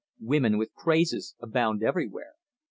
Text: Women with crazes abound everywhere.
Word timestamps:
Women 0.21 0.57
with 0.57 0.73
crazes 0.73 1.35
abound 1.41 1.83
everywhere. 1.83 2.33